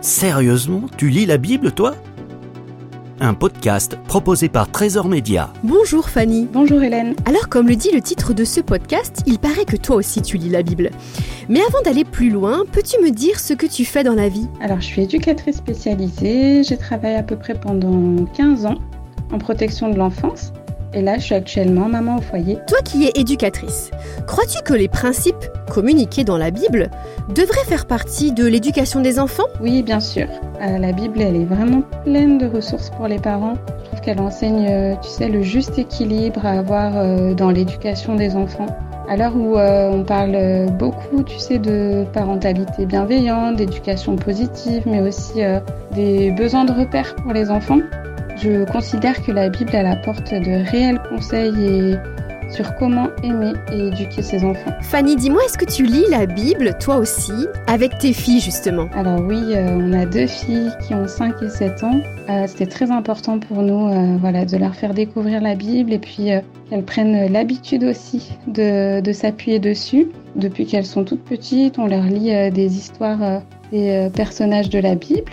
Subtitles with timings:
[0.00, 1.94] Sérieusement, tu lis la Bible, toi?
[3.20, 5.52] Un podcast proposé par Trésor Média.
[5.62, 6.48] Bonjour Fanny.
[6.50, 7.14] Bonjour Hélène.
[7.26, 10.38] Alors comme le dit le titre de ce podcast, il paraît que toi aussi tu
[10.38, 10.90] lis la Bible.
[11.50, 14.48] Mais avant d'aller plus loin, peux-tu me dire ce que tu fais dans la vie?
[14.62, 18.78] Alors je suis éducatrice spécialisée, j'ai travaillé à peu près pendant 15 ans
[19.32, 20.54] en protection de l'enfance.
[20.92, 22.58] Et là, je suis actuellement maman au foyer.
[22.66, 23.92] Toi qui es éducatrice,
[24.26, 26.90] crois-tu que les principes communiqués dans la Bible
[27.28, 29.46] devraient faire partie de l'éducation des enfants?
[29.60, 30.26] Oui, bien sûr.
[30.60, 33.54] Euh, la Bible, elle est vraiment pleine de ressources pour les parents.
[33.78, 38.16] Je trouve qu'elle enseigne, euh, tu sais, le juste équilibre à avoir euh, dans l'éducation
[38.16, 38.66] des enfants.
[39.08, 45.40] À l'heure où on parle beaucoup, tu sais, de parentalité bienveillante, d'éducation positive, mais aussi
[45.96, 47.80] des besoins de repères pour les enfants,
[48.42, 51.94] je considère que la Bible, elle apporte de réels conseils et
[52.50, 54.72] sur comment aimer et éduquer ses enfants.
[54.82, 57.32] Fanny, dis-moi, est-ce que tu lis la Bible, toi aussi,
[57.66, 58.88] avec tes filles justement?
[58.94, 62.00] Alors oui, euh, on a deux filles qui ont 5 et 7 ans.
[62.28, 65.98] Euh, c'était très important pour nous euh, voilà, de leur faire découvrir la Bible et
[65.98, 66.30] puis
[66.70, 70.08] qu'elles prennent l'habitude aussi de, de s'appuyer dessus.
[70.34, 75.32] Depuis qu'elles sont toutes petites, on leur lit des histoires des personnages de la Bible.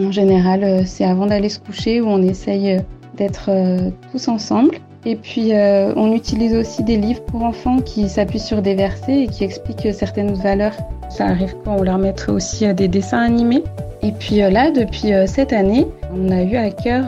[0.00, 2.80] En général, euh, c'est avant d'aller se coucher où on essaye euh,
[3.16, 4.76] d'être euh, tous ensemble.
[5.06, 9.26] Et puis, on utilise aussi des livres pour enfants qui s'appuient sur des versets et
[9.26, 10.72] qui expliquent certaines valeurs.
[11.10, 13.62] Ça arrive quand on leur mettrait aussi des dessins animés.
[14.04, 17.04] Et puis là, depuis cette année, on a eu à cœur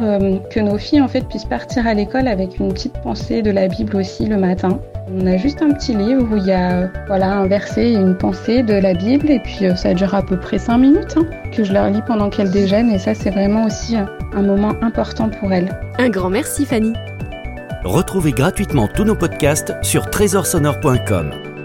[0.50, 3.69] que nos filles en fait puissent partir à l'école avec une petite pensée de la
[3.69, 4.80] Bible aussi le matin.
[5.08, 8.16] On a juste un petit livre où il y a voilà, un verset et une
[8.16, 11.27] pensée de la Bible et puis euh, ça dure à peu près 5 minutes hein,
[11.53, 14.72] que je leur lis pendant qu'elles déjeunent et ça c'est vraiment aussi euh, un moment
[14.83, 15.69] important pour elles.
[15.98, 16.92] Un grand merci Fanny.
[17.84, 21.56] Retrouvez gratuitement tous nos podcasts sur trésorsonore.com.